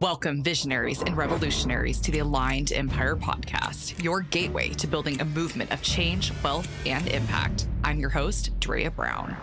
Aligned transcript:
Welcome, 0.00 0.44
visionaries 0.44 1.02
and 1.02 1.16
revolutionaries, 1.16 1.98
to 2.02 2.12
the 2.12 2.20
Aligned 2.20 2.70
Empire 2.70 3.16
podcast, 3.16 4.00
your 4.00 4.20
gateway 4.20 4.68
to 4.74 4.86
building 4.86 5.20
a 5.20 5.24
movement 5.24 5.72
of 5.72 5.82
change, 5.82 6.30
wealth, 6.44 6.68
and 6.86 7.08
impact. 7.08 7.66
I'm 7.82 7.98
your 7.98 8.10
host, 8.10 8.52
Drea 8.60 8.92
Brown. 8.92 9.36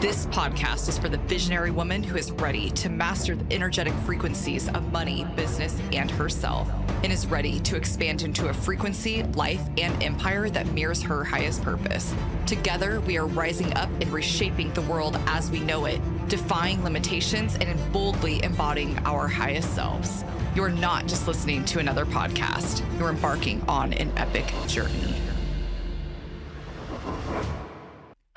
This 0.00 0.26
podcast 0.26 0.88
is 0.88 0.98
for 0.98 1.08
the 1.08 1.16
visionary 1.16 1.70
woman 1.70 2.02
who 2.02 2.16
is 2.16 2.30
ready 2.30 2.70
to 2.72 2.90
master 2.90 3.34
the 3.34 3.54
energetic 3.54 3.94
frequencies 4.04 4.68
of 4.68 4.92
money, 4.92 5.26
business, 5.34 5.80
and 5.92 6.10
herself, 6.10 6.70
and 7.02 7.10
is 7.10 7.26
ready 7.26 7.58
to 7.60 7.74
expand 7.74 8.22
into 8.22 8.48
a 8.48 8.52
frequency, 8.52 9.22
life, 9.34 9.62
and 9.78 10.02
empire 10.02 10.50
that 10.50 10.66
mirrors 10.72 11.02
her 11.02 11.24
highest 11.24 11.62
purpose. 11.62 12.14
Together, 12.44 13.00
we 13.00 13.16
are 13.16 13.26
rising 13.26 13.72
up 13.74 13.88
and 14.00 14.12
reshaping 14.12 14.72
the 14.74 14.82
world 14.82 15.18
as 15.26 15.50
we 15.50 15.60
know 15.60 15.86
it, 15.86 16.00
defying 16.28 16.84
limitations 16.84 17.56
and 17.56 17.92
boldly 17.92 18.42
embodying 18.42 18.98
our 19.06 19.26
highest 19.26 19.74
selves. 19.74 20.22
You're 20.54 20.68
not 20.68 21.06
just 21.06 21.26
listening 21.26 21.64
to 21.66 21.78
another 21.78 22.04
podcast, 22.04 22.84
you're 22.98 23.08
embarking 23.08 23.62
on 23.68 23.92
an 23.94 24.12
epic 24.18 24.52
journey. 24.66 25.14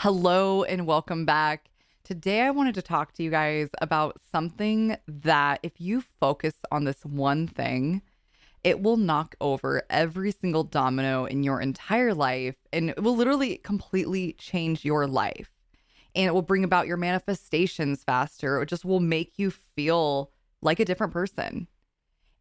Hello 0.08 0.64
and 0.64 0.88
welcome 0.88 1.26
back. 1.26 1.70
Today, 2.06 2.40
I 2.40 2.52
wanted 2.52 2.76
to 2.76 2.82
talk 2.82 3.12
to 3.12 3.24
you 3.24 3.30
guys 3.30 3.68
about 3.82 4.16
something 4.32 4.96
that, 5.06 5.60
if 5.64 5.82
you 5.82 6.00
focus 6.00 6.54
on 6.72 6.86
this 6.86 7.04
one 7.04 7.46
thing, 7.46 8.02
it 8.64 8.82
will 8.82 8.96
knock 8.96 9.36
over 9.42 9.84
every 9.90 10.32
single 10.32 10.64
domino 10.64 11.26
in 11.26 11.44
your 11.44 11.60
entire 11.60 12.14
life 12.14 12.56
and 12.72 12.92
it 12.92 13.04
will 13.04 13.18
literally 13.18 13.58
completely 13.58 14.32
change 14.40 14.86
your 14.86 15.08
life. 15.08 15.50
And 16.16 16.26
it 16.26 16.34
will 16.34 16.42
bring 16.42 16.64
about 16.64 16.88
your 16.88 16.96
manifestations 16.96 18.06
faster. 18.06 18.62
It 18.62 18.70
just 18.70 18.86
will 18.86 19.02
make 19.02 19.34
you 19.36 19.52
feel 19.52 20.32
like 20.62 20.80
a 20.80 20.86
different 20.86 21.12
person. 21.12 21.68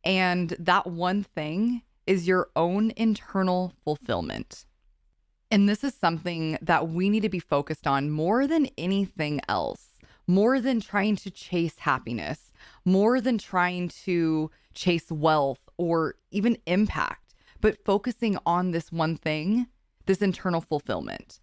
And 0.04 0.50
that 0.60 0.86
one 0.86 1.24
thing 1.24 1.82
is 2.06 2.28
your 2.28 2.48
own 2.54 2.92
internal 2.96 3.72
fulfillment. 3.82 4.66
And 5.50 5.68
this 5.68 5.84
is 5.84 5.94
something 5.94 6.58
that 6.60 6.88
we 6.88 7.08
need 7.08 7.22
to 7.22 7.28
be 7.28 7.38
focused 7.38 7.86
on 7.86 8.10
more 8.10 8.46
than 8.46 8.68
anything 8.76 9.40
else, 9.48 10.00
more 10.26 10.60
than 10.60 10.80
trying 10.80 11.16
to 11.16 11.30
chase 11.30 11.78
happiness, 11.78 12.52
more 12.84 13.20
than 13.20 13.38
trying 13.38 13.88
to 14.04 14.50
chase 14.74 15.10
wealth 15.10 15.68
or 15.76 16.16
even 16.30 16.58
impact, 16.66 17.34
but 17.60 17.84
focusing 17.84 18.36
on 18.44 18.72
this 18.72 18.90
one 18.90 19.16
thing, 19.16 19.66
this 20.06 20.20
internal 20.20 20.60
fulfillment. 20.60 21.40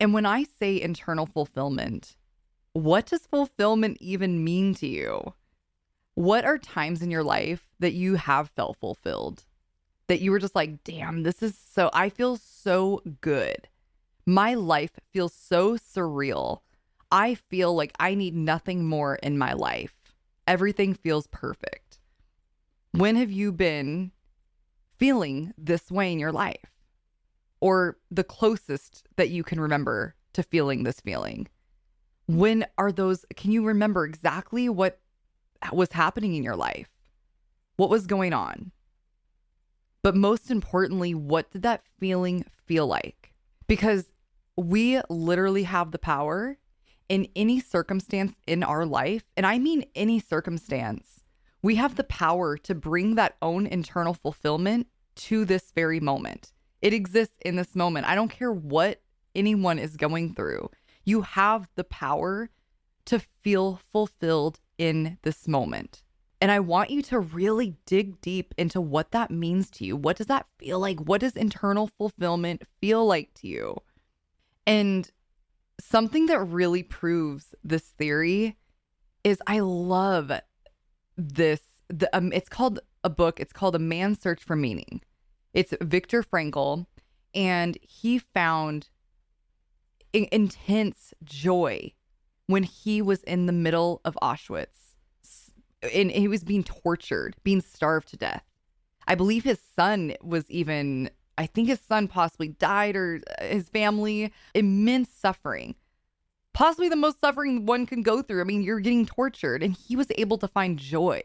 And 0.00 0.14
when 0.14 0.26
I 0.26 0.44
say 0.44 0.80
internal 0.80 1.26
fulfillment, 1.26 2.16
what 2.72 3.06
does 3.06 3.26
fulfillment 3.26 3.98
even 4.00 4.42
mean 4.42 4.74
to 4.76 4.86
you? 4.86 5.34
What 6.14 6.44
are 6.44 6.58
times 6.58 7.02
in 7.02 7.10
your 7.10 7.22
life 7.22 7.68
that 7.80 7.92
you 7.92 8.14
have 8.16 8.50
felt 8.50 8.78
fulfilled? 8.78 9.44
That 10.12 10.20
you 10.20 10.30
were 10.30 10.38
just 10.38 10.54
like, 10.54 10.84
damn, 10.84 11.22
this 11.22 11.42
is 11.42 11.56
so, 11.56 11.88
I 11.94 12.10
feel 12.10 12.36
so 12.36 13.00
good. 13.22 13.66
My 14.26 14.52
life 14.52 14.90
feels 15.10 15.32
so 15.32 15.78
surreal. 15.78 16.60
I 17.10 17.34
feel 17.34 17.74
like 17.74 17.94
I 17.98 18.14
need 18.14 18.34
nothing 18.34 18.84
more 18.84 19.14
in 19.14 19.38
my 19.38 19.54
life. 19.54 19.94
Everything 20.46 20.92
feels 20.92 21.28
perfect. 21.28 21.98
When 22.90 23.16
have 23.16 23.30
you 23.30 23.52
been 23.52 24.12
feeling 24.98 25.54
this 25.56 25.90
way 25.90 26.12
in 26.12 26.18
your 26.18 26.30
life? 26.30 26.70
Or 27.62 27.96
the 28.10 28.22
closest 28.22 29.06
that 29.16 29.30
you 29.30 29.42
can 29.42 29.58
remember 29.58 30.14
to 30.34 30.42
feeling 30.42 30.82
this 30.82 31.00
feeling? 31.00 31.48
When 32.26 32.66
are 32.76 32.92
those, 32.92 33.24
can 33.34 33.50
you 33.50 33.64
remember 33.64 34.04
exactly 34.04 34.68
what 34.68 35.00
was 35.72 35.92
happening 35.92 36.34
in 36.34 36.42
your 36.42 36.56
life? 36.56 36.90
What 37.76 37.88
was 37.88 38.06
going 38.06 38.34
on? 38.34 38.72
But 40.02 40.16
most 40.16 40.50
importantly, 40.50 41.14
what 41.14 41.50
did 41.50 41.62
that 41.62 41.84
feeling 41.98 42.44
feel 42.66 42.86
like? 42.86 43.32
Because 43.66 44.12
we 44.56 45.00
literally 45.08 45.62
have 45.62 45.92
the 45.92 45.98
power 45.98 46.58
in 47.08 47.28
any 47.36 47.60
circumstance 47.60 48.32
in 48.46 48.62
our 48.62 48.84
life, 48.84 49.24
and 49.36 49.46
I 49.46 49.58
mean 49.58 49.84
any 49.94 50.18
circumstance, 50.18 51.20
we 51.62 51.76
have 51.76 51.94
the 51.94 52.04
power 52.04 52.56
to 52.58 52.74
bring 52.74 53.14
that 53.14 53.36
own 53.40 53.66
internal 53.66 54.14
fulfillment 54.14 54.88
to 55.14 55.44
this 55.44 55.70
very 55.74 56.00
moment. 56.00 56.52
It 56.80 56.92
exists 56.92 57.36
in 57.44 57.56
this 57.56 57.76
moment. 57.76 58.06
I 58.06 58.14
don't 58.14 58.30
care 58.30 58.52
what 58.52 59.02
anyone 59.34 59.78
is 59.78 59.96
going 59.96 60.34
through. 60.34 60.70
You 61.04 61.22
have 61.22 61.68
the 61.76 61.84
power 61.84 62.50
to 63.04 63.18
feel 63.18 63.80
fulfilled 63.92 64.58
in 64.78 65.18
this 65.22 65.46
moment. 65.46 66.02
And 66.42 66.50
I 66.50 66.58
want 66.58 66.90
you 66.90 67.02
to 67.02 67.20
really 67.20 67.76
dig 67.86 68.20
deep 68.20 68.52
into 68.58 68.80
what 68.80 69.12
that 69.12 69.30
means 69.30 69.70
to 69.70 69.84
you. 69.84 69.96
What 69.96 70.16
does 70.16 70.26
that 70.26 70.44
feel 70.58 70.80
like? 70.80 70.98
What 70.98 71.20
does 71.20 71.36
internal 71.36 71.86
fulfillment 71.86 72.62
feel 72.80 73.06
like 73.06 73.32
to 73.34 73.46
you? 73.46 73.76
And 74.66 75.08
something 75.80 76.26
that 76.26 76.40
really 76.40 76.82
proves 76.82 77.54
this 77.62 77.84
theory 77.90 78.56
is 79.22 79.40
I 79.46 79.60
love 79.60 80.32
this. 81.16 81.60
The, 81.86 82.10
um, 82.12 82.32
it's 82.32 82.48
called 82.48 82.80
a 83.04 83.10
book, 83.10 83.38
it's 83.38 83.52
called 83.52 83.76
A 83.76 83.78
Man's 83.78 84.20
Search 84.20 84.42
for 84.42 84.56
Meaning. 84.56 85.00
It's 85.54 85.72
Viktor 85.80 86.24
Frankl, 86.24 86.86
and 87.36 87.78
he 87.82 88.18
found 88.18 88.88
in- 90.12 90.26
intense 90.32 91.14
joy 91.22 91.92
when 92.48 92.64
he 92.64 93.00
was 93.00 93.22
in 93.22 93.46
the 93.46 93.52
middle 93.52 94.00
of 94.04 94.18
Auschwitz 94.20 94.81
and 95.82 96.10
he 96.10 96.28
was 96.28 96.44
being 96.44 96.64
tortured, 96.64 97.36
being 97.42 97.60
starved 97.60 98.08
to 98.08 98.16
death. 98.16 98.44
I 99.06 99.14
believe 99.14 99.44
his 99.44 99.60
son 99.74 100.14
was 100.22 100.50
even, 100.50 101.10
I 101.36 101.46
think 101.46 101.68
his 101.68 101.80
son 101.80 102.08
possibly 102.08 102.48
died 102.48 102.96
or 102.96 103.20
uh, 103.38 103.44
his 103.44 103.68
family, 103.68 104.32
immense 104.54 105.10
suffering. 105.10 105.74
Possibly 106.52 106.88
the 106.88 106.96
most 106.96 107.20
suffering 107.20 107.66
one 107.66 107.86
can 107.86 108.02
go 108.02 108.22
through. 108.22 108.40
I 108.40 108.44
mean, 108.44 108.62
you're 108.62 108.80
getting 108.80 109.06
tortured, 109.06 109.62
and 109.62 109.74
he 109.74 109.96
was 109.96 110.06
able 110.16 110.38
to 110.38 110.46
find 110.46 110.78
joy, 110.78 111.22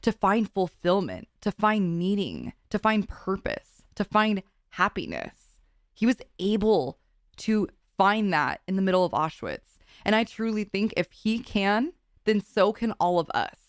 to 0.00 0.12
find 0.12 0.50
fulfillment, 0.50 1.28
to 1.42 1.52
find 1.52 1.98
meaning, 1.98 2.54
to 2.70 2.78
find 2.78 3.08
purpose, 3.08 3.82
to 3.94 4.04
find 4.04 4.42
happiness. 4.70 5.60
He 5.94 6.06
was 6.06 6.16
able 6.38 6.98
to 7.36 7.68
find 7.96 8.32
that 8.32 8.62
in 8.66 8.76
the 8.76 8.82
middle 8.82 9.04
of 9.04 9.12
Auschwitz. 9.12 9.78
And 10.04 10.16
I 10.16 10.24
truly 10.24 10.64
think 10.64 10.94
if 10.96 11.12
he 11.12 11.38
can, 11.38 11.92
then 12.24 12.40
so 12.40 12.72
can 12.72 12.92
all 12.92 13.18
of 13.18 13.30
us 13.30 13.61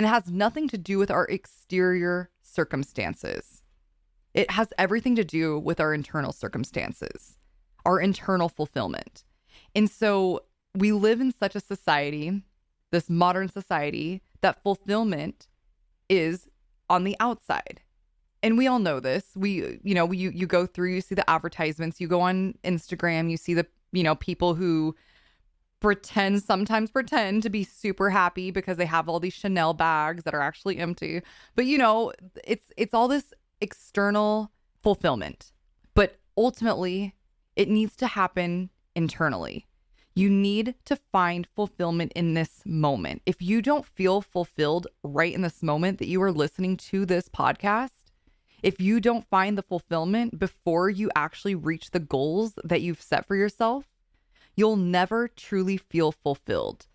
and 0.00 0.06
it 0.06 0.08
has 0.08 0.30
nothing 0.30 0.66
to 0.66 0.78
do 0.78 0.96
with 0.96 1.10
our 1.10 1.26
exterior 1.26 2.30
circumstances. 2.40 3.62
It 4.32 4.50
has 4.52 4.72
everything 4.78 5.14
to 5.16 5.24
do 5.24 5.58
with 5.58 5.78
our 5.78 5.92
internal 5.92 6.32
circumstances, 6.32 7.36
our 7.84 8.00
internal 8.00 8.48
fulfillment. 8.48 9.24
And 9.74 9.90
so 9.90 10.40
we 10.74 10.90
live 10.92 11.20
in 11.20 11.34
such 11.34 11.54
a 11.54 11.60
society, 11.60 12.40
this 12.90 13.10
modern 13.10 13.50
society, 13.50 14.22
that 14.40 14.62
fulfillment 14.62 15.48
is 16.08 16.48
on 16.88 17.04
the 17.04 17.14
outside. 17.20 17.82
And 18.42 18.56
we 18.56 18.66
all 18.66 18.78
know 18.78 19.00
this. 19.00 19.26
We, 19.36 19.80
you 19.84 19.94
know, 19.94 20.10
you 20.12 20.30
you 20.30 20.46
go 20.46 20.64
through, 20.64 20.94
you 20.94 21.02
see 21.02 21.14
the 21.14 21.28
advertisements, 21.28 22.00
you 22.00 22.08
go 22.08 22.22
on 22.22 22.54
Instagram, 22.64 23.30
you 23.30 23.36
see 23.36 23.52
the, 23.52 23.66
you 23.92 24.02
know, 24.02 24.14
people 24.14 24.54
who 24.54 24.96
pretend 25.80 26.42
sometimes 26.42 26.90
pretend 26.90 27.42
to 27.42 27.50
be 27.50 27.64
super 27.64 28.10
happy 28.10 28.50
because 28.50 28.76
they 28.76 28.86
have 28.86 29.08
all 29.08 29.20
these 29.20 29.34
Chanel 29.34 29.74
bags 29.74 30.24
that 30.24 30.34
are 30.34 30.42
actually 30.42 30.78
empty. 30.78 31.22
But 31.56 31.66
you 31.66 31.78
know, 31.78 32.12
it's 32.44 32.72
it's 32.76 32.94
all 32.94 33.08
this 33.08 33.32
external 33.60 34.52
fulfillment. 34.82 35.52
But 35.94 36.18
ultimately, 36.36 37.14
it 37.56 37.68
needs 37.68 37.96
to 37.96 38.06
happen 38.06 38.70
internally. 38.94 39.66
You 40.14 40.28
need 40.28 40.74
to 40.86 40.96
find 40.96 41.46
fulfillment 41.54 42.12
in 42.14 42.34
this 42.34 42.62
moment. 42.66 43.22
If 43.26 43.40
you 43.40 43.62
don't 43.62 43.86
feel 43.86 44.20
fulfilled 44.20 44.86
right 45.02 45.32
in 45.32 45.42
this 45.42 45.62
moment 45.62 45.98
that 45.98 46.08
you 46.08 46.20
are 46.22 46.32
listening 46.32 46.76
to 46.78 47.06
this 47.06 47.28
podcast, 47.28 47.90
if 48.62 48.80
you 48.80 49.00
don't 49.00 49.28
find 49.28 49.56
the 49.56 49.62
fulfillment 49.62 50.38
before 50.38 50.90
you 50.90 51.10
actually 51.14 51.54
reach 51.54 51.90
the 51.90 52.00
goals 52.00 52.58
that 52.64 52.82
you've 52.82 53.00
set 53.00 53.26
for 53.26 53.36
yourself, 53.36 53.89
you'll 54.56 54.76
never 54.76 55.28
truly 55.28 55.76
feel 55.76 56.12
fulfilled. 56.12 56.86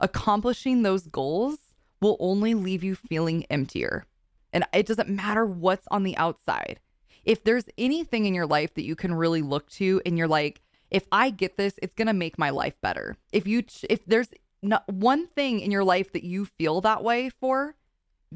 Accomplishing 0.00 0.82
those 0.82 1.06
goals 1.06 1.58
will 2.00 2.16
only 2.20 2.54
leave 2.54 2.82
you 2.82 2.94
feeling 2.94 3.44
emptier. 3.50 4.04
And 4.52 4.64
it 4.72 4.86
doesn't 4.86 5.08
matter 5.08 5.44
what's 5.46 5.86
on 5.90 6.02
the 6.02 6.16
outside. 6.16 6.80
If 7.24 7.44
there's 7.44 7.66
anything 7.76 8.24
in 8.24 8.34
your 8.34 8.46
life 8.46 8.74
that 8.74 8.84
you 8.84 8.96
can 8.96 9.14
really 9.14 9.42
look 9.42 9.68
to 9.72 10.00
and 10.06 10.16
you're 10.16 10.28
like, 10.28 10.62
if 10.90 11.06
I 11.12 11.30
get 11.30 11.56
this, 11.56 11.74
it's 11.82 11.94
going 11.94 12.08
to 12.08 12.12
make 12.14 12.38
my 12.38 12.50
life 12.50 12.74
better. 12.80 13.16
If 13.32 13.46
you 13.46 13.62
if 13.88 14.04
there's 14.06 14.30
not 14.62 14.88
one 14.88 15.26
thing 15.28 15.60
in 15.60 15.70
your 15.70 15.84
life 15.84 16.12
that 16.12 16.24
you 16.24 16.46
feel 16.46 16.80
that 16.80 17.04
way 17.04 17.28
for, 17.28 17.76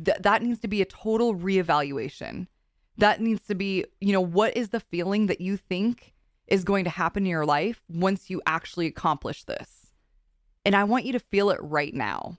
th- 0.03 0.19
that 0.21 0.43
needs 0.43 0.61
to 0.61 0.69
be 0.69 0.81
a 0.83 0.87
total 0.87 1.35
reevaluation. 1.35 2.47
That 2.99 3.21
needs 3.21 3.47
to 3.49 3.55
be, 3.55 3.87
you 4.01 4.13
know, 4.13 4.21
what 4.21 4.57
is 4.57 4.69
the 4.69 4.81
feeling 4.81 5.27
that 5.27 5.41
you 5.41 5.57
think 5.57 6.14
is 6.47 6.65
going 6.65 6.85
to 6.85 6.91
happen 6.91 7.25
in 7.25 7.31
your 7.31 7.47
life 7.47 7.83
once 7.89 8.31
you 8.31 8.43
actually 8.47 8.87
accomplish 8.87 9.45
this. 9.45 9.93
And 10.65 10.75
I 10.75 10.85
want 10.85 11.05
you 11.05 11.13
to 11.13 11.19
feel 11.19 11.51
it 11.51 11.61
right 11.63 11.95
now. 11.95 12.39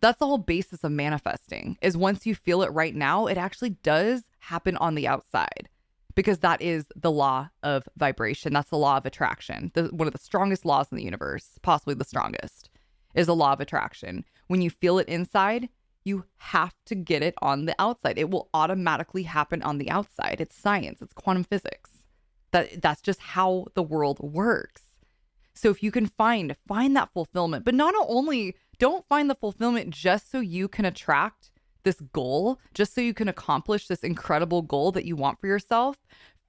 That's 0.00 0.18
the 0.18 0.26
whole 0.26 0.38
basis 0.38 0.82
of 0.82 0.92
manifesting 0.92 1.76
is 1.82 1.96
once 1.96 2.26
you 2.26 2.34
feel 2.34 2.62
it 2.62 2.72
right 2.72 2.94
now, 2.94 3.26
it 3.26 3.36
actually 3.36 3.70
does 3.70 4.22
happen 4.38 4.76
on 4.78 4.94
the 4.94 5.06
outside 5.06 5.68
because 6.14 6.38
that 6.38 6.62
is 6.62 6.86
the 6.96 7.10
law 7.10 7.50
of 7.62 7.88
vibration. 7.96 8.52
That's 8.52 8.70
the 8.70 8.78
law 8.78 8.96
of 8.96 9.06
attraction. 9.06 9.70
The, 9.74 9.84
one 9.84 10.08
of 10.08 10.14
the 10.14 10.18
strongest 10.18 10.64
laws 10.64 10.88
in 10.90 10.96
the 10.96 11.04
universe, 11.04 11.58
possibly 11.62 11.94
the 11.94 12.04
strongest, 12.04 12.70
is 13.14 13.26
the 13.26 13.34
law 13.34 13.52
of 13.52 13.60
attraction. 13.60 14.24
When 14.46 14.62
you 14.62 14.70
feel 14.70 14.98
it 14.98 15.08
inside, 15.08 15.68
you 16.04 16.24
have 16.38 16.74
to 16.86 16.94
get 16.94 17.22
it 17.22 17.34
on 17.42 17.66
the 17.66 17.74
outside. 17.78 18.18
It 18.18 18.30
will 18.30 18.48
automatically 18.54 19.24
happen 19.24 19.62
on 19.62 19.78
the 19.78 19.90
outside. 19.90 20.40
It's 20.40 20.56
science, 20.56 21.02
it's 21.02 21.12
quantum 21.12 21.44
physics. 21.44 21.99
That 22.52 22.82
that's 22.82 23.00
just 23.00 23.20
how 23.20 23.66
the 23.74 23.82
world 23.82 24.18
works. 24.20 24.82
So 25.54 25.70
if 25.70 25.82
you 25.82 25.90
can 25.90 26.06
find 26.06 26.56
find 26.66 26.96
that 26.96 27.12
fulfillment, 27.12 27.64
but 27.64 27.74
not 27.74 27.94
only 28.08 28.56
don't 28.78 29.06
find 29.08 29.28
the 29.28 29.34
fulfillment 29.34 29.90
just 29.90 30.30
so 30.30 30.40
you 30.40 30.68
can 30.68 30.84
attract 30.84 31.50
this 31.82 32.00
goal, 32.00 32.58
just 32.74 32.94
so 32.94 33.00
you 33.00 33.14
can 33.14 33.28
accomplish 33.28 33.86
this 33.86 34.00
incredible 34.00 34.62
goal 34.62 34.92
that 34.92 35.04
you 35.04 35.16
want 35.16 35.40
for 35.40 35.46
yourself. 35.46 35.96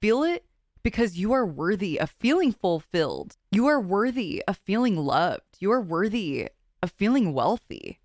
Feel 0.00 0.22
it 0.22 0.44
because 0.82 1.18
you 1.18 1.32
are 1.32 1.46
worthy 1.46 2.00
of 2.00 2.10
feeling 2.10 2.52
fulfilled. 2.52 3.36
You 3.50 3.66
are 3.66 3.80
worthy 3.80 4.42
of 4.48 4.58
feeling 4.58 4.96
loved. 4.96 5.58
You 5.58 5.70
are 5.72 5.80
worthy 5.80 6.48
of 6.82 6.90
feeling 6.90 7.32
wealthy, 7.32 8.00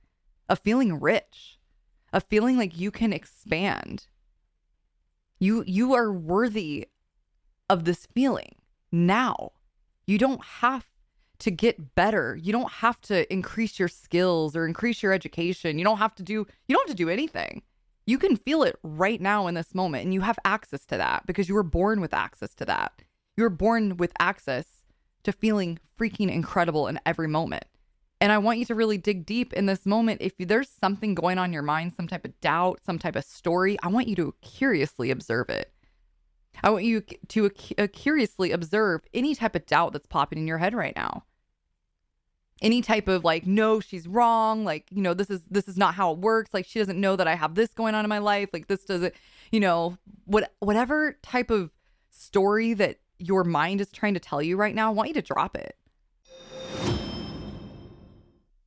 of 0.47 0.59
feeling 0.59 0.99
rich, 0.99 1.59
of 2.13 2.23
feeling 2.23 2.57
like 2.57 2.77
you 2.79 2.91
can 2.91 3.13
expand. 3.13 4.07
You 5.39 5.63
you 5.67 5.93
are 5.93 6.11
worthy 6.11 6.87
of 7.69 7.85
this 7.85 8.07
feeling 8.07 8.55
now. 8.91 9.51
You 10.05 10.17
don't 10.17 10.43
have 10.43 10.85
to 11.39 11.51
get 11.51 11.95
better. 11.95 12.35
You 12.41 12.51
don't 12.51 12.71
have 12.71 12.99
to 13.01 13.31
increase 13.31 13.77
your 13.77 13.87
skills 13.87 14.55
or 14.55 14.65
increase 14.65 15.03
your 15.03 15.13
education. 15.13 15.77
You 15.77 15.83
don't 15.83 15.97
have 15.97 16.15
to 16.15 16.23
do 16.23 16.47
you 16.67 16.75
don't 16.75 16.87
have 16.87 16.95
to 16.95 17.03
do 17.03 17.09
anything. 17.09 17.61
You 18.05 18.17
can 18.17 18.37
feel 18.37 18.63
it 18.63 18.77
right 18.83 19.19
now 19.19 19.47
in 19.47 19.55
this 19.55 19.75
moment 19.75 20.05
and 20.05 20.13
you 20.13 20.21
have 20.21 20.39
access 20.45 20.85
to 20.85 20.97
that 20.97 21.25
because 21.25 21.49
you 21.49 21.55
were 21.55 21.63
born 21.63 21.99
with 21.99 22.13
access 22.13 22.53
to 22.55 22.65
that. 22.65 23.01
You 23.35 23.43
were 23.43 23.49
born 23.49 23.97
with 23.97 24.13
access 24.19 24.65
to 25.23 25.31
feeling 25.31 25.77
freaking 25.99 26.31
incredible 26.31 26.87
in 26.87 26.99
every 27.05 27.27
moment. 27.27 27.65
And 28.19 28.31
I 28.31 28.39
want 28.39 28.57
you 28.57 28.65
to 28.65 28.75
really 28.75 28.97
dig 28.97 29.25
deep 29.25 29.53
in 29.53 29.67
this 29.67 29.85
moment. 29.85 30.21
If 30.21 30.33
there's 30.39 30.69
something 30.69 31.13
going 31.13 31.37
on 31.37 31.49
in 31.49 31.53
your 31.53 31.61
mind, 31.61 31.93
some 31.93 32.07
type 32.07 32.25
of 32.25 32.39
doubt, 32.39 32.79
some 32.83 32.97
type 32.97 33.15
of 33.15 33.25
story, 33.25 33.77
I 33.83 33.89
want 33.89 34.07
you 34.07 34.15
to 34.15 34.33
curiously 34.41 35.11
observe 35.11 35.49
it. 35.49 35.71
I 36.63 36.69
want 36.69 36.85
you 36.85 37.01
to 37.01 37.51
uh, 37.77 37.87
curiously 37.91 38.51
observe 38.51 39.03
any 39.13 39.35
type 39.35 39.55
of 39.55 39.65
doubt 39.65 39.93
that's 39.93 40.07
popping 40.07 40.39
in 40.39 40.47
your 40.47 40.57
head 40.57 40.73
right 40.73 40.95
now. 40.95 41.23
Any 42.61 42.81
type 42.81 43.07
of 43.07 43.23
like, 43.23 43.45
no, 43.45 43.79
she's 43.79 44.07
wrong. 44.07 44.65
Like, 44.65 44.87
you 44.89 45.01
know, 45.01 45.13
this 45.13 45.29
is 45.29 45.43
this 45.49 45.67
is 45.67 45.77
not 45.77 45.93
how 45.93 46.11
it 46.13 46.17
works. 46.17 46.53
Like, 46.53 46.65
she 46.65 46.79
doesn't 46.79 46.99
know 46.99 47.15
that 47.15 47.27
I 47.27 47.35
have 47.35 47.53
this 47.53 47.73
going 47.73 47.93
on 47.93 48.03
in 48.03 48.09
my 48.09 48.17
life. 48.17 48.49
Like, 48.51 48.67
this 48.67 48.83
doesn't, 48.83 49.13
you 49.51 49.59
know, 49.59 49.97
what 50.25 50.51
whatever 50.59 51.17
type 51.21 51.51
of 51.51 51.69
story 52.09 52.73
that 52.73 52.97
your 53.19 53.43
mind 53.43 53.81
is 53.81 53.91
trying 53.91 54.15
to 54.15 54.19
tell 54.19 54.41
you 54.41 54.57
right 54.57 54.73
now. 54.73 54.87
I 54.87 54.93
want 54.93 55.09
you 55.09 55.13
to 55.15 55.21
drop 55.21 55.55
it. 55.55 55.75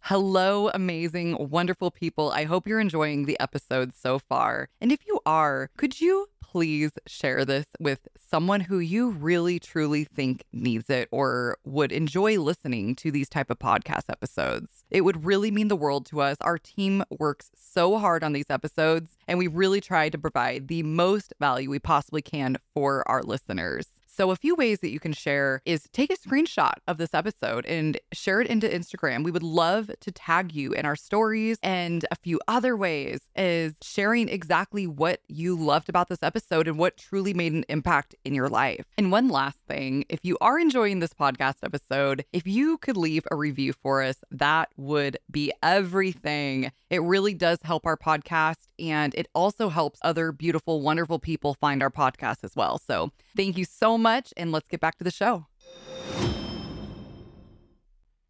Hello, 0.03 0.71
amazing, 0.71 1.37
wonderful 1.51 1.91
people. 1.91 2.31
I 2.33 2.45
hope 2.45 2.67
you're 2.67 2.81
enjoying 2.81 3.27
the 3.27 3.39
episode 3.39 3.93
so 3.95 4.19
far. 4.19 4.69
And 4.81 4.91
if 4.91 5.07
you 5.07 5.21
are, 5.25 5.71
could 5.77 6.01
you 6.01 6.27
please 6.41 6.91
share 7.07 7.45
this 7.45 7.67
with 7.79 8.09
someone 8.19 8.61
who 8.61 8.81
you 8.81 9.11
really 9.11 9.61
truly 9.61 10.03
think 10.05 10.43
needs 10.53 10.91
it 10.91 11.09
or 11.13 11.57
would 11.65 11.93
enjoy 11.93 12.41
listening 12.41 12.97
to 12.97 13.13
these 13.13 13.29
type 13.29 13.51
of 13.51 13.59
podcast 13.61 14.11
episodes. 14.11 14.85
It 14.91 15.03
would 15.03 15.25
really 15.25 15.53
mean 15.53 15.69
the 15.69 15.77
world 15.77 16.07
to 16.07 16.21
us. 16.21 16.37
Our 16.41 16.59
team 16.59 17.05
works 17.11 17.53
so 17.55 17.99
hard 17.99 18.25
on 18.25 18.33
these 18.33 18.51
episodes 18.51 19.17
and 19.29 19.39
we 19.39 19.47
really 19.47 19.81
try 19.81 20.09
to 20.09 20.19
provide 20.19 20.67
the 20.67 20.83
most 20.83 21.35
value 21.39 21.71
we 21.71 21.79
possibly 21.79 22.23
can 22.23 22.57
for 22.75 23.09
our 23.09 23.23
listeners. 23.23 24.00
So, 24.21 24.31
a 24.31 24.37
few 24.37 24.55
ways 24.55 24.81
that 24.81 24.91
you 24.91 25.01
can 25.01 25.15
share 25.15 25.63
is 25.65 25.89
take 25.95 26.13
a 26.13 26.15
screenshot 26.15 26.75
of 26.87 26.99
this 26.99 27.15
episode 27.15 27.65
and 27.65 27.99
share 28.13 28.43
it 28.43 28.49
into 28.49 28.69
Instagram. 28.69 29.25
We 29.25 29.31
would 29.31 29.43
love 29.43 29.91
to 29.99 30.13
tag 30.13 30.55
you 30.55 30.75
in 30.75 30.85
our 30.85 30.95
stories. 30.95 31.57
And 31.63 32.05
a 32.11 32.17
few 32.17 32.39
other 32.47 32.77
ways 32.77 33.21
is 33.35 33.77
sharing 33.81 34.29
exactly 34.29 34.87
what 34.87 35.21
you 35.29 35.57
loved 35.57 35.89
about 35.89 36.11
this 36.11 36.23
episode 36.23 36.69
and 36.69 36.77
what 36.77 36.99
truly 36.99 37.33
made 37.33 37.55
an 37.55 37.65
impact 37.71 38.15
in 38.23 38.35
your 38.35 38.51
life. 38.51 38.85
And 38.99 39.11
one 39.11 39.31
last 39.31 39.61
thing 39.67 40.05
if 40.11 40.21
you 40.23 40.37
are 40.43 40.59
enjoying 40.59 40.99
this 40.99 41.15
podcast 41.15 41.55
episode, 41.63 42.27
if 42.35 42.47
you 42.47 42.77
could 42.77 42.99
leave 42.99 43.27
a 43.31 43.37
review 43.37 43.73
for 43.73 44.03
us, 44.03 44.17
that 44.31 44.69
would 44.77 45.17
be 45.31 45.51
everything. 45.63 46.73
It 46.91 47.01
really 47.01 47.33
does 47.33 47.61
help 47.63 47.87
our 47.87 47.97
podcast 47.97 48.67
and 48.79 49.15
it 49.15 49.29
also 49.35 49.71
helps 49.71 49.99
other 50.03 50.31
beautiful, 50.31 50.83
wonderful 50.83 51.19
people 51.19 51.55
find 51.55 51.83
our 51.83 51.91
podcast 51.91 52.45
as 52.45 52.55
well. 52.55 52.77
So, 52.77 53.13
thank 53.35 53.57
you 53.57 53.65
so 53.65 53.97
much. 53.97 54.10
And 54.37 54.53
let's 54.53 54.69
get 54.69 54.81
back 54.81 54.99
to 54.99 55.05
the 55.05 55.11
show. 55.11 55.47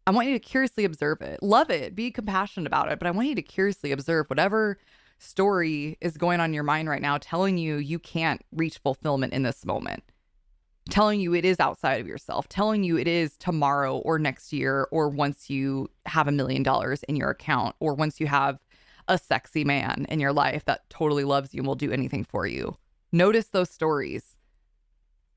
I 0.07 0.11
want 0.11 0.27
you 0.27 0.33
to 0.33 0.39
curiously 0.39 0.83
observe 0.83 1.21
it. 1.21 1.41
Love 1.41 1.69
it. 1.69 1.95
Be 1.95 2.11
compassionate 2.11 2.67
about 2.67 2.91
it. 2.91 2.99
But 2.99 3.07
I 3.07 3.11
want 3.11 3.27
you 3.27 3.35
to 3.35 3.41
curiously 3.41 3.91
observe 3.91 4.27
whatever 4.29 4.77
story 5.19 5.97
is 6.01 6.17
going 6.17 6.39
on 6.39 6.49
in 6.49 6.53
your 6.53 6.63
mind 6.63 6.89
right 6.89 7.01
now, 7.01 7.17
telling 7.17 7.57
you 7.57 7.77
you 7.77 7.99
can't 7.99 8.41
reach 8.51 8.79
fulfillment 8.79 9.33
in 9.33 9.43
this 9.43 9.65
moment, 9.65 10.03
telling 10.89 11.21
you 11.21 11.35
it 11.35 11.45
is 11.45 11.59
outside 11.59 12.01
of 12.01 12.07
yourself, 12.07 12.49
telling 12.49 12.83
you 12.83 12.97
it 12.97 13.07
is 13.07 13.37
tomorrow 13.37 13.97
or 13.99 14.17
next 14.17 14.51
year 14.51 14.87
or 14.91 15.09
once 15.09 15.49
you 15.49 15.87
have 16.07 16.27
a 16.27 16.31
million 16.31 16.63
dollars 16.63 17.03
in 17.03 17.15
your 17.15 17.29
account 17.29 17.75
or 17.79 17.93
once 17.93 18.19
you 18.19 18.25
have 18.25 18.57
a 19.07 19.17
sexy 19.17 19.63
man 19.63 20.05
in 20.09 20.19
your 20.19 20.33
life 20.33 20.65
that 20.65 20.89
totally 20.89 21.23
loves 21.23 21.53
you 21.53 21.59
and 21.59 21.67
will 21.67 21.75
do 21.75 21.91
anything 21.91 22.23
for 22.23 22.47
you. 22.47 22.75
Notice 23.11 23.47
those 23.47 23.69
stories. 23.69 24.37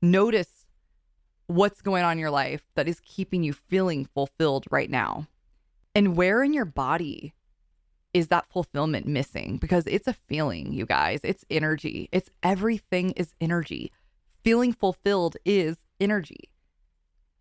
Notice 0.05 0.67
what's 1.47 1.81
going 1.81 2.03
on 2.03 2.11
in 2.11 2.19
your 2.19 2.29
life 2.29 2.61
that 2.75 2.87
is 2.87 2.99
keeping 2.99 3.43
you 3.43 3.53
feeling 3.53 4.05
fulfilled 4.05 4.65
right 4.69 4.89
now. 4.91 5.25
And 5.95 6.15
where 6.15 6.43
in 6.43 6.53
your 6.53 6.65
body 6.65 7.33
is 8.13 8.27
that 8.27 8.45
fulfillment 8.45 9.07
missing? 9.07 9.57
Because 9.57 9.87
it's 9.87 10.07
a 10.07 10.13
feeling, 10.13 10.73
you 10.73 10.85
guys. 10.85 11.21
It's 11.23 11.43
energy. 11.49 12.07
It's 12.11 12.29
everything 12.43 13.11
is 13.11 13.33
energy. 13.41 13.91
Feeling 14.43 14.73
fulfilled 14.73 15.37
is 15.43 15.77
energy. 15.99 16.51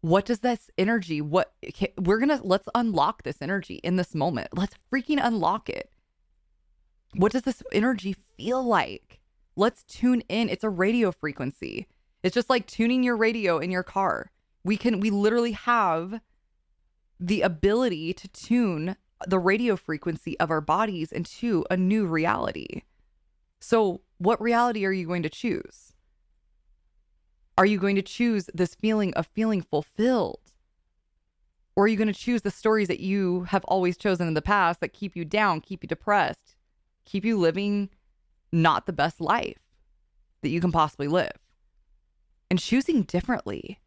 What 0.00 0.24
does 0.24 0.38
this 0.38 0.70
energy, 0.78 1.20
what 1.20 1.52
we're 1.98 2.18
going 2.18 2.30
to, 2.30 2.40
let's 2.42 2.68
unlock 2.74 3.24
this 3.24 3.42
energy 3.42 3.74
in 3.84 3.96
this 3.96 4.14
moment. 4.14 4.48
Let's 4.56 4.76
freaking 4.90 5.20
unlock 5.22 5.68
it. 5.68 5.90
What 7.14 7.32
does 7.32 7.42
this 7.42 7.62
energy 7.72 8.16
feel 8.38 8.64
like? 8.64 9.20
Let's 9.54 9.82
tune 9.84 10.22
in. 10.30 10.48
It's 10.48 10.64
a 10.64 10.70
radio 10.70 11.12
frequency. 11.12 11.88
It's 12.24 12.34
just 12.34 12.48
like 12.48 12.66
tuning 12.66 13.02
your 13.02 13.18
radio 13.18 13.58
in 13.58 13.70
your 13.70 13.82
car. 13.82 14.32
We 14.64 14.78
can, 14.78 14.98
we 14.98 15.10
literally 15.10 15.52
have 15.52 16.20
the 17.20 17.42
ability 17.42 18.14
to 18.14 18.28
tune 18.28 18.96
the 19.26 19.38
radio 19.38 19.76
frequency 19.76 20.40
of 20.40 20.50
our 20.50 20.62
bodies 20.62 21.12
into 21.12 21.66
a 21.70 21.76
new 21.76 22.06
reality. 22.06 22.82
So, 23.60 24.00
what 24.16 24.40
reality 24.40 24.86
are 24.86 24.92
you 24.92 25.06
going 25.06 25.22
to 25.22 25.28
choose? 25.28 25.92
Are 27.58 27.66
you 27.66 27.78
going 27.78 27.96
to 27.96 28.02
choose 28.02 28.48
this 28.54 28.74
feeling 28.74 29.12
of 29.14 29.26
feeling 29.26 29.60
fulfilled? 29.60 30.40
Or 31.76 31.84
are 31.84 31.88
you 31.88 31.96
going 31.96 32.12
to 32.12 32.14
choose 32.14 32.40
the 32.40 32.50
stories 32.50 32.88
that 32.88 33.00
you 33.00 33.42
have 33.44 33.64
always 33.64 33.98
chosen 33.98 34.26
in 34.28 34.34
the 34.34 34.40
past 34.40 34.80
that 34.80 34.94
keep 34.94 35.14
you 35.14 35.26
down, 35.26 35.60
keep 35.60 35.84
you 35.84 35.88
depressed, 35.88 36.56
keep 37.04 37.22
you 37.22 37.38
living 37.38 37.90
not 38.50 38.86
the 38.86 38.94
best 38.94 39.20
life 39.20 39.58
that 40.40 40.48
you 40.48 40.60
can 40.62 40.72
possibly 40.72 41.08
live 41.08 41.43
and 42.54 42.60
choosing 42.60 43.02
differently. 43.02 43.80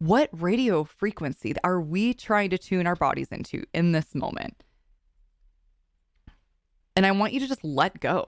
What 0.00 0.28
radio 0.32 0.82
frequency 0.82 1.54
are 1.62 1.80
we 1.80 2.12
trying 2.12 2.50
to 2.50 2.58
tune 2.58 2.84
our 2.84 2.96
bodies 2.96 3.30
into 3.30 3.62
in 3.72 3.92
this 3.92 4.12
moment? 4.12 4.64
And 6.96 7.06
I 7.06 7.12
want 7.12 7.32
you 7.32 7.38
to 7.38 7.46
just 7.46 7.62
let 7.62 8.00
go. 8.00 8.26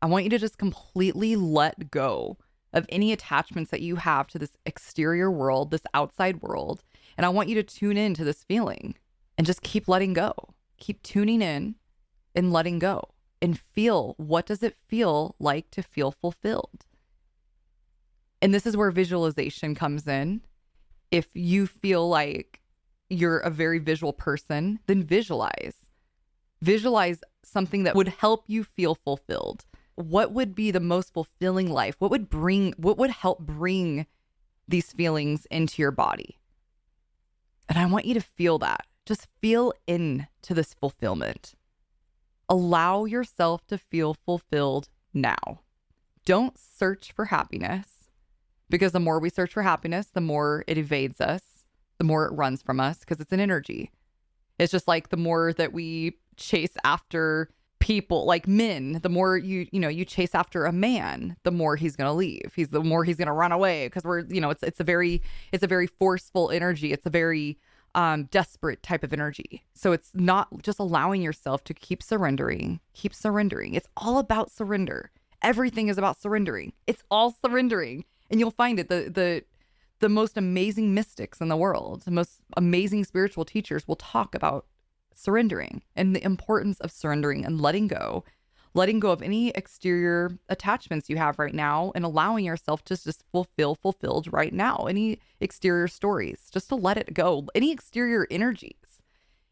I 0.00 0.06
want 0.06 0.24
you 0.24 0.30
to 0.30 0.38
just 0.38 0.56
completely 0.56 1.36
let 1.36 1.90
go 1.90 2.38
of 2.72 2.86
any 2.88 3.12
attachments 3.12 3.70
that 3.72 3.82
you 3.82 3.96
have 3.96 4.26
to 4.28 4.38
this 4.38 4.56
exterior 4.64 5.30
world, 5.30 5.70
this 5.70 5.84
outside 5.92 6.40
world. 6.40 6.82
And 7.18 7.26
I 7.26 7.28
want 7.28 7.50
you 7.50 7.56
to 7.56 7.62
tune 7.62 7.98
in 7.98 8.14
to 8.14 8.24
this 8.24 8.42
feeling 8.42 8.94
and 9.36 9.46
just 9.46 9.60
keep 9.60 9.86
letting 9.86 10.14
go. 10.14 10.32
Keep 10.78 11.02
tuning 11.02 11.42
in 11.42 11.74
and 12.34 12.54
letting 12.54 12.78
go 12.78 13.10
and 13.42 13.60
feel 13.60 14.14
what 14.16 14.46
does 14.46 14.62
it 14.62 14.78
feel 14.88 15.36
like 15.38 15.70
to 15.72 15.82
feel 15.82 16.10
fulfilled. 16.10 16.86
And 18.44 18.52
this 18.52 18.66
is 18.66 18.76
where 18.76 18.90
visualization 18.90 19.74
comes 19.74 20.06
in. 20.06 20.42
If 21.10 21.28
you 21.32 21.66
feel 21.66 22.06
like 22.06 22.60
you're 23.08 23.38
a 23.38 23.48
very 23.48 23.78
visual 23.78 24.12
person, 24.12 24.80
then 24.86 25.02
visualize. 25.02 25.76
Visualize 26.60 27.22
something 27.42 27.84
that 27.84 27.94
would 27.94 28.08
help 28.08 28.44
you 28.46 28.62
feel 28.62 28.96
fulfilled. 28.96 29.64
What 29.94 30.32
would 30.32 30.54
be 30.54 30.70
the 30.70 30.78
most 30.78 31.14
fulfilling 31.14 31.70
life? 31.70 31.96
What 32.00 32.10
would 32.10 32.28
bring 32.28 32.74
what 32.76 32.98
would 32.98 33.12
help 33.12 33.38
bring 33.38 34.04
these 34.68 34.92
feelings 34.92 35.46
into 35.46 35.80
your 35.80 35.90
body? 35.90 36.36
And 37.66 37.78
I 37.78 37.86
want 37.86 38.04
you 38.04 38.12
to 38.12 38.20
feel 38.20 38.58
that. 38.58 38.84
Just 39.06 39.26
feel 39.40 39.72
into 39.86 40.26
this 40.50 40.74
fulfillment. 40.74 41.54
Allow 42.50 43.06
yourself 43.06 43.66
to 43.68 43.78
feel 43.78 44.12
fulfilled 44.12 44.90
now. 45.14 45.62
Don't 46.26 46.58
search 46.58 47.10
for 47.10 47.26
happiness 47.26 47.93
because 48.70 48.92
the 48.92 49.00
more 49.00 49.18
we 49.18 49.30
search 49.30 49.52
for 49.52 49.62
happiness, 49.62 50.06
the 50.06 50.20
more 50.20 50.64
it 50.66 50.78
evades 50.78 51.20
us, 51.20 51.64
the 51.98 52.04
more 52.04 52.26
it 52.26 52.32
runs 52.32 52.62
from 52.62 52.80
us 52.80 53.00
because 53.00 53.20
it's 53.20 53.32
an 53.32 53.40
energy. 53.40 53.90
It's 54.58 54.72
just 54.72 54.88
like 54.88 55.08
the 55.08 55.16
more 55.16 55.52
that 55.52 55.72
we 55.72 56.18
chase 56.36 56.76
after 56.84 57.50
people 57.84 58.24
like 58.24 58.48
men 58.48 58.98
the 59.02 59.10
more 59.10 59.36
you 59.36 59.66
you 59.70 59.78
know 59.78 59.88
you 59.88 60.06
chase 60.06 60.34
after 60.34 60.64
a 60.64 60.72
man 60.72 61.36
the 61.42 61.50
more 61.50 61.76
he's 61.76 61.96
going 61.96 62.08
to 62.08 62.14
leave. 62.14 62.50
He's 62.56 62.70
the 62.70 62.82
more 62.82 63.04
he's 63.04 63.18
going 63.18 63.26
to 63.26 63.32
run 63.32 63.52
away 63.52 63.88
because 63.88 64.04
we're 64.04 64.20
you 64.20 64.40
know 64.40 64.48
it's 64.48 64.62
it's 64.62 64.80
a 64.80 64.84
very 64.84 65.20
it's 65.52 65.62
a 65.62 65.66
very 65.66 65.86
forceful 65.86 66.50
energy. 66.50 66.92
It's 66.92 67.04
a 67.04 67.10
very 67.10 67.58
um 67.94 68.24
desperate 68.24 68.82
type 68.82 69.04
of 69.04 69.12
energy. 69.12 69.64
So 69.74 69.92
it's 69.92 70.12
not 70.14 70.48
just 70.62 70.78
allowing 70.78 71.20
yourself 71.20 71.62
to 71.64 71.74
keep 71.74 72.02
surrendering 72.02 72.80
keep 72.94 73.12
surrendering. 73.12 73.74
It's 73.74 73.88
all 73.98 74.16
about 74.18 74.50
surrender. 74.50 75.10
Everything 75.42 75.88
is 75.88 75.98
about 75.98 76.18
surrendering. 76.18 76.72
It's 76.86 77.02
all 77.10 77.32
surrendering 77.32 78.06
and 78.30 78.40
you'll 78.40 78.50
find 78.50 78.78
it 78.78 78.88
the 78.88 79.10
the 79.12 79.44
the 80.00 80.08
most 80.08 80.36
amazing 80.36 80.92
mystics 80.92 81.40
in 81.40 81.48
the 81.48 81.56
world 81.56 82.02
the 82.02 82.10
most 82.10 82.40
amazing 82.56 83.04
spiritual 83.04 83.44
teachers 83.44 83.88
will 83.88 83.96
talk 83.96 84.34
about 84.34 84.66
surrendering 85.14 85.82
and 85.96 86.14
the 86.14 86.24
importance 86.24 86.80
of 86.80 86.90
surrendering 86.90 87.44
and 87.44 87.60
letting 87.60 87.86
go, 87.86 88.24
letting 88.74 89.00
go 89.00 89.10
of 89.10 89.22
any 89.22 89.50
exterior 89.50 90.38
attachments 90.48 91.08
you 91.08 91.16
have 91.16 91.38
right 91.38 91.54
now 91.54 91.92
and 91.94 92.04
allowing 92.04 92.44
yourself 92.44 92.84
to 92.84 92.96
just 92.96 93.24
fulfill 93.30 93.74
fulfilled 93.74 94.32
right 94.32 94.52
now. 94.52 94.86
Any 94.88 95.20
exterior 95.40 95.88
stories, 95.88 96.48
just 96.52 96.68
to 96.68 96.74
let 96.74 96.96
it 96.96 97.14
go. 97.14 97.46
Any 97.54 97.72
exterior 97.72 98.26
energies, 98.30 99.00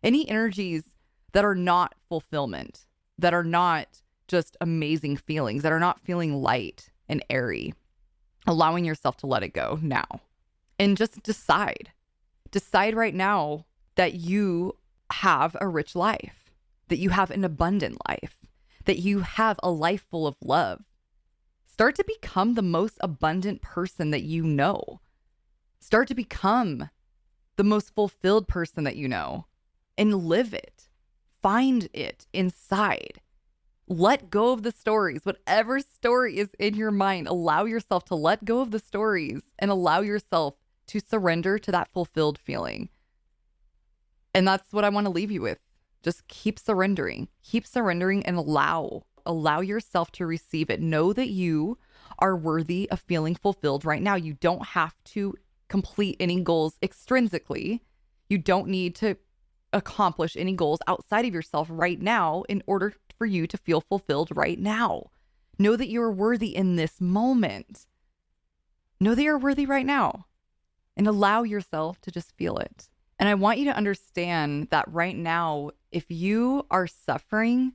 any 0.02 0.28
energies 0.28 0.96
that 1.32 1.44
are 1.44 1.54
not 1.54 1.94
fulfillment, 2.08 2.84
that 3.18 3.32
are 3.32 3.44
not 3.44 4.02
just 4.28 4.56
amazing 4.60 5.16
feelings, 5.16 5.62
that 5.62 5.72
are 5.72 5.80
not 5.80 6.00
feeling 6.00 6.42
light 6.42 6.90
and 7.08 7.24
airy, 7.30 7.74
allowing 8.46 8.84
yourself 8.84 9.16
to 9.18 9.26
let 9.26 9.42
it 9.42 9.54
go 9.54 9.78
now. 9.82 10.20
And 10.78 10.96
just 10.96 11.22
decide. 11.22 11.92
Decide 12.50 12.94
right 12.94 13.14
now 13.14 13.66
that 13.94 14.14
you 14.14 14.76
have 15.10 15.56
a 15.60 15.68
rich 15.68 15.94
life, 15.94 16.50
that 16.88 16.98
you 16.98 17.10
have 17.10 17.30
an 17.30 17.44
abundant 17.44 17.98
life, 18.08 18.36
that 18.84 18.98
you 18.98 19.20
have 19.20 19.58
a 19.62 19.70
life 19.70 20.04
full 20.10 20.26
of 20.26 20.36
love. 20.42 20.82
Start 21.66 21.94
to 21.96 22.04
become 22.04 22.54
the 22.54 22.62
most 22.62 22.98
abundant 23.00 23.62
person 23.62 24.10
that 24.10 24.22
you 24.22 24.42
know. 24.42 25.00
Start 25.80 26.08
to 26.08 26.14
become 26.14 26.90
the 27.56 27.64
most 27.64 27.94
fulfilled 27.94 28.48
person 28.48 28.84
that 28.84 28.96
you 28.96 29.08
know 29.08 29.46
and 29.96 30.14
live 30.14 30.52
it. 30.52 30.88
Find 31.42 31.88
it 31.92 32.26
inside. 32.32 33.20
Let 33.88 34.30
go 34.30 34.52
of 34.52 34.62
the 34.62 34.72
stories. 34.72 35.24
Whatever 35.24 35.80
story 35.80 36.38
is 36.38 36.50
in 36.58 36.74
your 36.74 36.90
mind, 36.90 37.26
allow 37.26 37.64
yourself 37.64 38.04
to 38.06 38.14
let 38.14 38.44
go 38.44 38.60
of 38.60 38.70
the 38.70 38.78
stories 38.78 39.42
and 39.58 39.70
allow 39.70 40.00
yourself 40.00 40.54
to 40.86 41.00
surrender 41.00 41.58
to 41.58 41.72
that 41.72 41.90
fulfilled 41.92 42.38
feeling. 42.38 42.88
And 44.34 44.46
that's 44.46 44.72
what 44.72 44.84
I 44.84 44.88
want 44.88 45.06
to 45.06 45.12
leave 45.12 45.30
you 45.30 45.42
with. 45.42 45.58
Just 46.02 46.26
keep 46.28 46.58
surrendering. 46.58 47.28
Keep 47.42 47.66
surrendering 47.66 48.24
and 48.24 48.36
allow 48.36 49.04
allow 49.24 49.60
yourself 49.60 50.10
to 50.12 50.26
receive 50.26 50.68
it. 50.68 50.80
Know 50.80 51.12
that 51.12 51.28
you 51.28 51.78
are 52.18 52.36
worthy 52.36 52.90
of 52.90 53.00
feeling 53.00 53.34
fulfilled 53.34 53.84
right 53.84 54.02
now. 54.02 54.16
You 54.16 54.34
don't 54.34 54.66
have 54.66 54.94
to 55.04 55.34
complete 55.68 56.16
any 56.18 56.40
goals 56.40 56.76
extrinsically. 56.82 57.80
You 58.28 58.38
don't 58.38 58.68
need 58.68 58.94
to 58.96 59.16
accomplish 59.72 60.36
any 60.36 60.52
goals 60.52 60.80
outside 60.86 61.24
of 61.24 61.32
yourself 61.32 61.68
right 61.70 62.00
now 62.00 62.42
in 62.48 62.62
order 62.66 62.94
for 63.22 63.26
you 63.26 63.46
to 63.46 63.56
feel 63.56 63.80
fulfilled 63.80 64.30
right 64.34 64.58
now. 64.58 65.04
Know 65.56 65.76
that 65.76 65.88
you're 65.88 66.10
worthy 66.10 66.56
in 66.56 66.74
this 66.74 67.00
moment. 67.00 67.86
Know 68.98 69.14
that 69.14 69.22
you're 69.22 69.38
worthy 69.38 69.64
right 69.64 69.86
now 69.86 70.26
and 70.96 71.06
allow 71.06 71.44
yourself 71.44 72.00
to 72.00 72.10
just 72.10 72.36
feel 72.36 72.56
it. 72.56 72.88
And 73.20 73.28
I 73.28 73.34
want 73.34 73.60
you 73.60 73.66
to 73.66 73.76
understand 73.76 74.70
that 74.70 74.92
right 74.92 75.16
now, 75.16 75.70
if 75.92 76.10
you 76.10 76.66
are 76.68 76.88
suffering, 76.88 77.74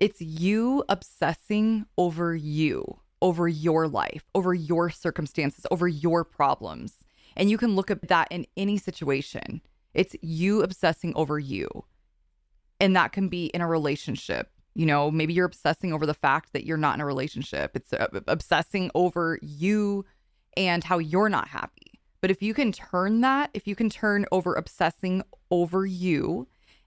it's 0.00 0.20
you 0.20 0.82
obsessing 0.88 1.86
over 1.96 2.34
you, 2.34 2.98
over 3.22 3.46
your 3.46 3.86
life, 3.86 4.24
over 4.34 4.54
your 4.54 4.90
circumstances, 4.90 5.66
over 5.70 5.86
your 5.86 6.24
problems. 6.24 6.94
And 7.36 7.48
you 7.48 7.58
can 7.58 7.76
look 7.76 7.92
at 7.92 8.08
that 8.08 8.26
in 8.32 8.44
any 8.56 8.76
situation. 8.76 9.60
It's 9.94 10.16
you 10.20 10.64
obsessing 10.64 11.12
over 11.14 11.38
you. 11.38 11.84
And 12.80 12.94
that 12.96 13.12
can 13.12 13.28
be 13.28 13.46
in 13.46 13.60
a 13.60 13.66
relationship. 13.66 14.50
You 14.74 14.86
know, 14.86 15.10
maybe 15.10 15.32
you're 15.32 15.46
obsessing 15.46 15.92
over 15.92 16.06
the 16.06 16.14
fact 16.14 16.52
that 16.52 16.64
you're 16.64 16.76
not 16.76 16.94
in 16.94 17.00
a 17.00 17.06
relationship. 17.06 17.72
It's 17.74 17.92
uh, 17.92 18.06
obsessing 18.28 18.90
over 18.94 19.38
you 19.42 20.04
and 20.56 20.84
how 20.84 20.98
you're 20.98 21.28
not 21.28 21.48
happy. 21.48 22.00
But 22.20 22.30
if 22.30 22.42
you 22.42 22.54
can 22.54 22.72
turn 22.72 23.20
that, 23.22 23.50
if 23.54 23.66
you 23.66 23.74
can 23.74 23.90
turn 23.90 24.26
over 24.32 24.54
obsessing 24.54 25.22
over 25.50 25.86
you 25.86 26.46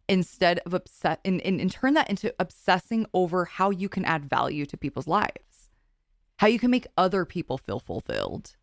instead 0.09 0.59
of 0.65 0.73
upset 0.73 1.19
and, 1.23 1.41
and, 1.41 1.61
and 1.61 1.71
turn 1.71 1.93
that 1.93 2.09
into 2.09 2.33
obsessing 2.39 3.05
over 3.13 3.45
how 3.45 3.69
you 3.69 3.87
can 3.87 4.03
add 4.03 4.29
value 4.29 4.65
to 4.65 4.77
people's 4.77 5.07
lives, 5.07 5.69
how 6.37 6.47
you 6.47 6.59
can 6.59 6.71
make 6.71 6.87
other 6.97 7.23
people 7.23 7.57
feel 7.57 7.79
fulfilled. 7.79 8.55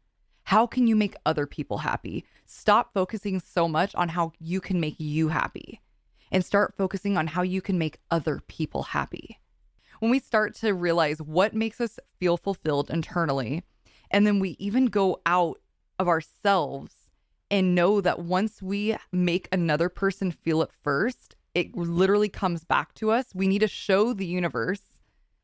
How 0.44 0.66
can 0.66 0.86
you 0.86 0.96
make 0.96 1.14
other 1.26 1.46
people 1.46 1.78
happy? 1.78 2.24
Stop 2.46 2.92
focusing 2.92 3.40
so 3.40 3.68
much 3.68 3.94
on 3.94 4.08
how 4.10 4.32
you 4.38 4.60
can 4.60 4.80
make 4.80 4.96
you 4.98 5.28
happy 5.28 5.80
and 6.30 6.44
start 6.44 6.74
focusing 6.76 7.16
on 7.16 7.28
how 7.28 7.42
you 7.42 7.60
can 7.60 7.78
make 7.78 7.98
other 8.10 8.40
people 8.46 8.82
happy. 8.84 9.38
When 10.00 10.10
we 10.10 10.20
start 10.20 10.54
to 10.56 10.74
realize 10.74 11.20
what 11.20 11.54
makes 11.54 11.80
us 11.80 11.98
feel 12.18 12.36
fulfilled 12.36 12.90
internally, 12.90 13.62
and 14.10 14.26
then 14.26 14.38
we 14.38 14.56
even 14.58 14.86
go 14.86 15.20
out 15.26 15.60
of 15.98 16.08
ourselves 16.08 16.92
and 17.50 17.74
know 17.74 18.00
that 18.00 18.20
once 18.20 18.62
we 18.62 18.96
make 19.10 19.48
another 19.50 19.88
person 19.88 20.30
feel 20.30 20.62
it 20.62 20.70
first, 20.72 21.34
it 21.54 21.74
literally 21.76 22.28
comes 22.28 22.62
back 22.64 22.94
to 22.94 23.10
us. 23.10 23.26
We 23.34 23.48
need 23.48 23.60
to 23.60 23.68
show 23.68 24.12
the 24.12 24.26
universe 24.26 24.98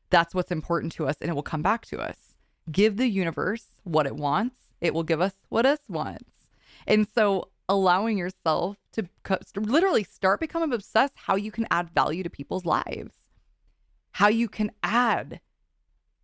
that's 0.09 0.35
what's 0.35 0.51
important 0.51 0.91
to 0.93 1.07
us 1.07 1.17
and 1.19 1.29
it 1.29 1.33
will 1.33 1.43
come 1.43 1.61
back 1.61 1.85
to 1.87 1.99
us. 1.99 2.35
Give 2.71 2.97
the 2.97 3.07
universe 3.07 3.65
what 3.83 4.05
it 4.05 4.15
wants, 4.15 4.73
it 4.81 4.93
will 4.93 5.03
give 5.03 5.21
us 5.21 5.33
what 5.49 5.65
us 5.65 5.79
wants. 5.87 6.31
And 6.87 7.07
so 7.13 7.49
allowing 7.67 8.17
yourself 8.17 8.77
to 8.93 9.07
literally 9.55 10.03
start 10.03 10.39
becoming 10.39 10.71
obsessed 10.71 11.13
how 11.15 11.35
you 11.35 11.51
can 11.51 11.67
add 11.69 11.89
value 11.89 12.23
to 12.23 12.29
people's 12.29 12.65
lives. 12.65 13.15
How 14.11 14.29
you 14.29 14.47
can 14.47 14.71
add 14.83 15.41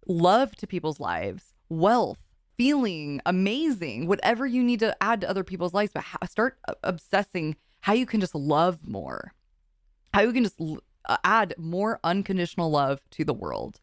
love 0.07 0.55
to 0.55 0.67
people's 0.67 0.99
lives, 0.99 1.53
wealth, 1.69 2.19
feeling 2.57 3.19
amazing, 3.25 4.07
whatever 4.07 4.45
you 4.45 4.63
need 4.63 4.79
to 4.79 4.95
add 5.01 5.21
to 5.21 5.29
other 5.29 5.43
people's 5.43 5.73
lives, 5.73 5.91
but 5.93 6.05
start 6.29 6.57
obsessing 6.83 7.55
how 7.81 7.93
you 7.93 8.05
can 8.05 8.21
just 8.21 8.35
love 8.35 8.87
more, 8.87 9.33
how 10.13 10.21
you 10.21 10.31
can 10.31 10.43
just 10.43 10.61
uh, 11.05 11.17
add 11.23 11.55
more 11.57 11.99
unconditional 12.03 12.69
love 12.69 12.99
to 13.09 13.25
the 13.25 13.33
world, 13.33 13.79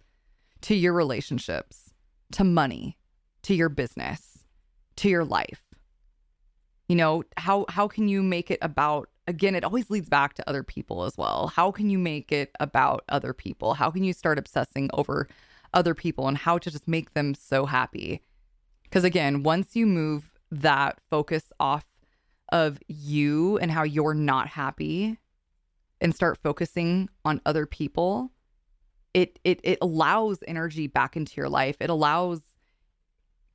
to 0.62 0.74
your 0.74 0.92
relationships, 0.92 1.92
to 2.32 2.44
money, 2.44 2.96
to 3.42 3.54
your 3.54 3.68
business, 3.68 4.44
to 4.96 5.08
your 5.08 5.24
life. 5.24 5.67
You 6.88 6.96
know, 6.96 7.22
how 7.36 7.66
how 7.68 7.86
can 7.88 8.08
you 8.08 8.22
make 8.22 8.50
it 8.50 8.58
about 8.62 9.08
again, 9.28 9.54
it 9.54 9.62
always 9.62 9.90
leads 9.90 10.08
back 10.08 10.34
to 10.34 10.48
other 10.48 10.62
people 10.62 11.04
as 11.04 11.16
well. 11.16 11.48
How 11.48 11.70
can 11.70 11.90
you 11.90 11.98
make 11.98 12.32
it 12.32 12.50
about 12.58 13.04
other 13.10 13.34
people? 13.34 13.74
How 13.74 13.90
can 13.90 14.02
you 14.02 14.14
start 14.14 14.38
obsessing 14.38 14.88
over 14.94 15.28
other 15.74 15.94
people 15.94 16.26
and 16.26 16.36
how 16.36 16.56
to 16.58 16.70
just 16.70 16.88
make 16.88 17.12
them 17.12 17.34
so 17.34 17.66
happy? 17.66 18.22
Because 18.84 19.04
again, 19.04 19.42
once 19.42 19.76
you 19.76 19.86
move 19.86 20.32
that 20.50 20.98
focus 21.10 21.52
off 21.60 21.84
of 22.50 22.78
you 22.88 23.58
and 23.58 23.70
how 23.70 23.82
you're 23.82 24.14
not 24.14 24.48
happy 24.48 25.18
and 26.00 26.14
start 26.14 26.38
focusing 26.38 27.10
on 27.24 27.42
other 27.44 27.66
people, 27.66 28.32
it 29.12 29.38
it 29.44 29.60
it 29.62 29.78
allows 29.82 30.38
energy 30.48 30.86
back 30.86 31.16
into 31.16 31.34
your 31.36 31.50
life. 31.50 31.76
It 31.80 31.90
allows 31.90 32.40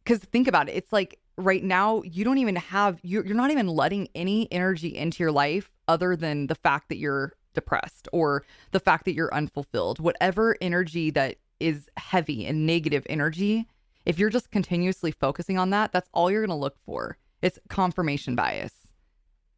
cuz 0.05 0.19
think 0.19 0.47
about 0.47 0.69
it. 0.69 0.73
It's 0.73 0.93
like 0.93 1.19
right 1.37 1.63
now 1.63 2.01
you 2.03 2.23
don't 2.23 2.37
even 2.37 2.55
have 2.55 2.99
you're, 3.01 3.25
you're 3.25 3.35
not 3.35 3.51
even 3.51 3.67
letting 3.67 4.07
any 4.13 4.47
energy 4.51 4.95
into 4.95 5.23
your 5.23 5.31
life 5.31 5.71
other 5.87 6.15
than 6.15 6.47
the 6.47 6.55
fact 6.55 6.89
that 6.89 6.97
you're 6.97 7.33
depressed 7.53 8.07
or 8.11 8.43
the 8.71 8.79
fact 8.79 9.05
that 9.05 9.13
you're 9.13 9.33
unfulfilled. 9.33 9.99
Whatever 9.99 10.57
energy 10.61 11.09
that 11.11 11.37
is 11.59 11.89
heavy 11.97 12.45
and 12.45 12.65
negative 12.65 13.05
energy, 13.09 13.67
if 14.05 14.19
you're 14.19 14.29
just 14.29 14.51
continuously 14.51 15.11
focusing 15.11 15.57
on 15.57 15.69
that, 15.69 15.91
that's 15.91 16.09
all 16.13 16.29
you're 16.29 16.45
going 16.45 16.57
to 16.57 16.61
look 16.61 16.77
for. 16.85 17.17
It's 17.41 17.59
confirmation 17.69 18.35
bias. 18.35 18.73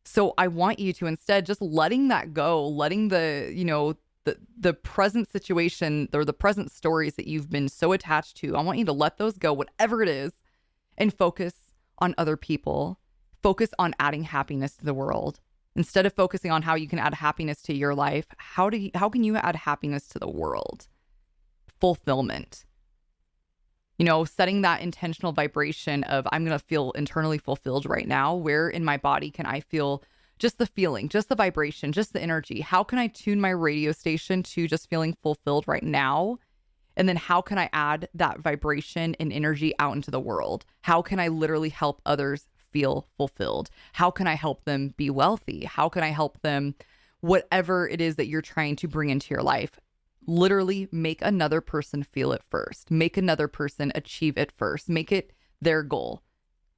So 0.03 0.33
I 0.37 0.47
want 0.47 0.79
you 0.79 0.93
to 0.93 1.07
instead 1.07 1.45
just 1.45 1.61
letting 1.61 2.09
that 2.09 2.33
go, 2.33 2.67
letting 2.67 3.07
the, 3.07 3.51
you 3.53 3.65
know, 3.65 3.95
the 4.23 4.37
the 4.59 4.73
present 4.73 5.29
situation 5.29 6.09
or 6.13 6.25
the 6.25 6.33
present 6.33 6.71
stories 6.71 7.15
that 7.15 7.27
you've 7.27 7.49
been 7.49 7.69
so 7.69 7.91
attached 7.91 8.37
to. 8.37 8.55
I 8.55 8.61
want 8.61 8.79
you 8.79 8.85
to 8.85 8.91
let 8.91 9.17
those 9.17 9.37
go, 9.37 9.53
whatever 9.53 10.01
it 10.01 10.09
is, 10.09 10.33
and 10.97 11.13
focus 11.13 11.64
on 11.99 12.15
other 12.17 12.37
people. 12.37 12.99
Focus 13.41 13.69
on 13.77 13.93
adding 13.99 14.23
happiness 14.23 14.75
to 14.77 14.85
the 14.85 14.93
world. 14.93 15.39
Instead 15.75 16.05
of 16.05 16.13
focusing 16.13 16.51
on 16.51 16.61
how 16.61 16.75
you 16.75 16.87
can 16.87 16.99
add 16.99 17.13
happiness 17.13 17.61
to 17.63 17.75
your 17.75 17.93
life, 17.93 18.25
how 18.37 18.69
do 18.69 18.77
you, 18.77 18.91
how 18.95 19.09
can 19.09 19.23
you 19.23 19.35
add 19.35 19.55
happiness 19.55 20.07
to 20.07 20.19
the 20.19 20.29
world? 20.29 20.87
Fulfillment. 21.79 22.65
You 23.97 24.05
know, 24.05 24.25
setting 24.25 24.61
that 24.61 24.81
intentional 24.81 25.31
vibration 25.31 26.03
of 26.05 26.27
I'm 26.31 26.45
going 26.45 26.57
to 26.57 26.63
feel 26.63 26.91
internally 26.91 27.37
fulfilled 27.37 27.85
right 27.85 28.07
now. 28.07 28.35
Where 28.35 28.69
in 28.69 28.83
my 28.83 28.97
body 28.97 29.31
can 29.31 29.45
I 29.45 29.59
feel 29.59 30.03
just 30.39 30.57
the 30.57 30.65
feeling, 30.65 31.07
just 31.07 31.29
the 31.29 31.35
vibration, 31.35 31.91
just 31.91 32.13
the 32.13 32.21
energy? 32.21 32.61
How 32.61 32.83
can 32.83 32.99
I 32.99 33.07
tune 33.07 33.39
my 33.39 33.51
radio 33.51 33.91
station 33.91 34.43
to 34.43 34.67
just 34.67 34.89
feeling 34.89 35.13
fulfilled 35.13 35.65
right 35.67 35.83
now? 35.83 36.39
And 36.97 37.09
then 37.09 37.15
how 37.15 37.41
can 37.41 37.57
I 37.57 37.69
add 37.73 38.09
that 38.13 38.39
vibration 38.39 39.15
and 39.19 39.31
energy 39.31 39.73
out 39.79 39.95
into 39.95 40.11
the 40.11 40.19
world? 40.19 40.65
How 40.81 41.01
can 41.01 41.19
I 41.19 41.27
literally 41.27 41.69
help 41.69 42.01
others 42.05 42.47
feel 42.71 43.07
fulfilled? 43.17 43.69
How 43.93 44.11
can 44.11 44.27
I 44.27 44.35
help 44.35 44.65
them 44.65 44.93
be 44.97 45.09
wealthy? 45.09 45.65
How 45.65 45.89
can 45.89 46.03
I 46.03 46.09
help 46.09 46.41
them, 46.41 46.75
whatever 47.21 47.87
it 47.87 48.01
is 48.01 48.15
that 48.15 48.27
you're 48.27 48.41
trying 48.41 48.75
to 48.77 48.87
bring 48.87 49.09
into 49.09 49.33
your 49.33 49.43
life? 49.43 49.79
Literally 50.27 50.87
make 50.91 51.21
another 51.21 51.61
person 51.61 52.03
feel 52.03 52.31
it 52.31 52.41
first, 52.49 52.91
make 52.91 53.15
another 53.15 53.47
person 53.47 53.91
achieve 53.95 54.37
it 54.37 54.51
first, 54.51 54.89
make 54.89 55.11
it 55.11 55.31
their 55.61 55.83
goal. 55.83 56.21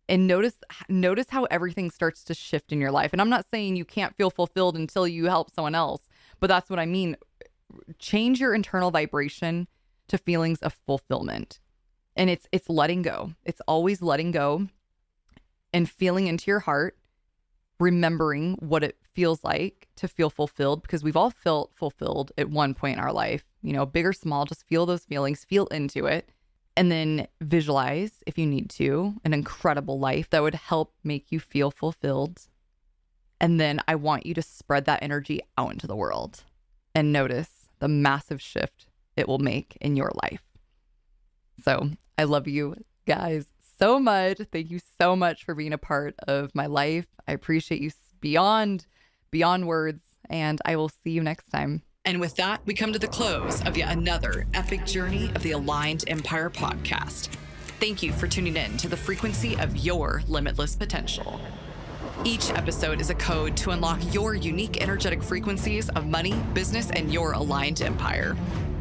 And 0.09 0.27
notice 0.27 0.55
notice 0.87 1.27
how 1.29 1.45
everything 1.45 1.91
starts 1.91 2.23
to 2.25 2.33
shift 2.33 2.71
in 2.71 2.79
your 2.79 2.91
life. 2.91 3.11
And 3.11 3.21
I'm 3.21 3.29
not 3.29 3.49
saying 3.49 3.75
you 3.75 3.85
can't 3.85 4.15
feel 4.15 4.29
fulfilled 4.29 4.75
until 4.75 5.07
you 5.07 5.25
help 5.25 5.53
someone 5.53 5.75
else, 5.75 6.07
but 6.39 6.47
that's 6.47 6.69
what 6.69 6.79
I 6.79 6.85
mean. 6.85 7.17
Change 7.99 8.39
your 8.39 8.53
internal 8.53 8.91
vibration 8.91 9.67
to 10.07 10.17
feelings 10.17 10.59
of 10.59 10.73
fulfillment. 10.85 11.59
And 12.15 12.29
it's 12.29 12.47
it's 12.51 12.69
letting 12.69 13.01
go. 13.01 13.33
It's 13.45 13.61
always 13.67 14.01
letting 14.01 14.31
go 14.31 14.67
and 15.73 15.89
feeling 15.89 16.27
into 16.27 16.49
your 16.49 16.61
heart, 16.61 16.97
remembering 17.79 18.53
what 18.59 18.83
it 18.83 18.97
feels 19.03 19.43
like 19.43 19.87
to 19.97 20.07
feel 20.07 20.29
fulfilled 20.29 20.81
because 20.81 21.03
we've 21.03 21.17
all 21.17 21.29
felt 21.29 21.71
fulfilled 21.75 22.31
at 22.37 22.49
one 22.49 22.73
point 22.73 22.97
in 22.97 23.03
our 23.03 23.11
life, 23.11 23.43
you 23.61 23.73
know, 23.73 23.85
big 23.85 24.05
or 24.05 24.13
small, 24.13 24.45
just 24.45 24.65
feel 24.65 24.85
those 24.85 25.05
feelings, 25.05 25.45
feel 25.45 25.67
into 25.67 26.05
it. 26.05 26.29
And 26.75 26.91
then 26.91 27.27
visualize, 27.41 28.23
if 28.27 28.37
you 28.37 28.45
need 28.45 28.69
to, 28.71 29.15
an 29.25 29.33
incredible 29.33 29.99
life 29.99 30.29
that 30.29 30.43
would 30.43 30.53
help 30.53 30.93
make 31.03 31.31
you 31.31 31.39
feel 31.39 31.71
fulfilled. 31.71 32.47
And 33.39 33.59
then 33.59 33.81
I 33.87 33.95
want 33.95 34.27
you 34.27 34.35
to 34.35 34.43
spread 34.43 34.85
that 34.85 35.01
energy 35.01 35.41
out 35.57 35.71
into 35.71 35.87
the 35.87 35.95
world 35.95 36.43
and 36.93 37.11
notice 37.11 37.69
the 37.79 37.87
massive 37.87 38.41
shift 38.41 38.86
it 39.17 39.27
will 39.27 39.39
make 39.39 39.77
in 39.81 39.95
your 39.95 40.11
life. 40.23 40.41
So 41.65 41.89
I 42.17 42.23
love 42.23 42.47
you 42.47 42.75
guys 43.05 43.45
so 43.79 43.99
much. 43.99 44.39
Thank 44.51 44.71
you 44.71 44.79
so 44.99 45.15
much 45.15 45.43
for 45.43 45.55
being 45.55 45.73
a 45.73 45.77
part 45.77 46.15
of 46.27 46.53
my 46.55 46.67
life. 46.67 47.05
I 47.27 47.33
appreciate 47.33 47.81
you 47.81 47.91
beyond 48.21 48.85
beyond 49.29 49.67
words 49.67 50.03
and 50.29 50.59
I 50.65 50.75
will 50.75 50.89
see 50.89 51.11
you 51.11 51.21
next 51.21 51.49
time. 51.49 51.81
And 52.05 52.21
with 52.21 52.35
that, 52.37 52.61
we 52.65 52.73
come 52.73 52.93
to 52.93 52.99
the 52.99 53.07
close 53.07 53.61
of 53.65 53.75
yet 53.75 53.91
another 53.91 54.45
epic 54.53 54.85
journey 54.85 55.29
of 55.35 55.43
the 55.43 55.51
Aligned 55.51 56.05
Empire 56.07 56.49
podcast. 56.49 57.35
Thank 57.81 58.01
you 58.01 58.13
for 58.13 58.27
tuning 58.27 58.55
in 58.55 58.77
to 58.77 58.87
the 58.87 58.97
frequency 58.97 59.57
of 59.57 59.75
your 59.75 60.23
limitless 60.27 60.75
potential. 60.75 61.39
Each 62.23 62.49
episode 62.51 63.01
is 63.01 63.09
a 63.09 63.15
code 63.15 63.55
to 63.57 63.71
unlock 63.71 63.99
your 64.13 64.33
unique 64.33 64.81
energetic 64.81 65.21
frequencies 65.21 65.89
of 65.89 66.07
money, 66.07 66.33
business, 66.53 66.89
and 66.91 67.13
your 67.13 67.33
aligned 67.33 67.81
empire. 67.81 68.35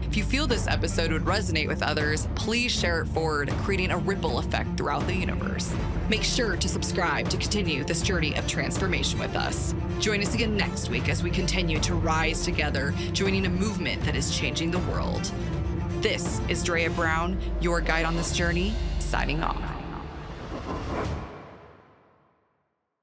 If 0.08 0.16
you 0.16 0.22
feel 0.22 0.46
this 0.46 0.68
episode 0.68 1.12
would 1.12 1.24
resonate 1.24 1.66
with 1.66 1.82
others, 1.82 2.28
please 2.36 2.72
share 2.72 3.02
it 3.02 3.08
forward, 3.08 3.50
creating 3.64 3.90
a 3.90 3.98
ripple 3.98 4.38
effect 4.38 4.76
throughout 4.76 5.06
the 5.06 5.14
universe. 5.14 5.74
Make 6.08 6.22
sure 6.22 6.56
to 6.56 6.68
subscribe 6.68 7.28
to 7.28 7.36
continue 7.36 7.84
this 7.84 8.02
journey 8.02 8.34
of 8.36 8.46
transformation 8.46 9.18
with 9.18 9.34
us. 9.34 9.74
Join 9.98 10.22
us 10.22 10.34
again 10.34 10.56
next 10.56 10.88
week 10.88 11.08
as 11.08 11.22
we 11.22 11.30
continue 11.30 11.80
to 11.80 11.94
rise 11.94 12.44
together, 12.44 12.94
joining 13.12 13.46
a 13.46 13.50
movement 13.50 14.02
that 14.04 14.16
is 14.16 14.34
changing 14.34 14.70
the 14.70 14.78
world. 14.90 15.30
This 16.00 16.40
is 16.48 16.62
Drea 16.62 16.88
Brown, 16.88 17.38
your 17.60 17.80
guide 17.80 18.04
on 18.04 18.14
this 18.14 18.32
journey, 18.32 18.72
signing 19.00 19.42
off. 19.42 19.75